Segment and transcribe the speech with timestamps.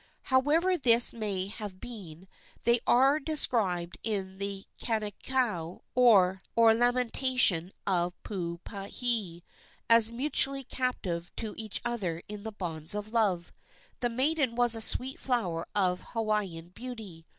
[0.33, 2.27] However this may have been,
[2.63, 9.43] they are described in the Kanikau, or "Lamentation of Puupehe,"
[9.87, 13.53] as mutually captive to each other in the bonds of love.
[13.99, 17.27] The maiden was a sweet flower of Hawaiian beauty.